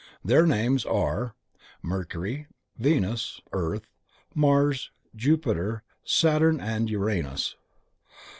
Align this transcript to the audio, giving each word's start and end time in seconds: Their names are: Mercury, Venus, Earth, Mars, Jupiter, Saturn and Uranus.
Their 0.25 0.47
names 0.47 0.83
are: 0.83 1.35
Mercury, 1.83 2.47
Venus, 2.75 3.39
Earth, 3.53 3.85
Mars, 4.33 4.89
Jupiter, 5.15 5.83
Saturn 6.03 6.59
and 6.59 6.89
Uranus. 6.89 7.55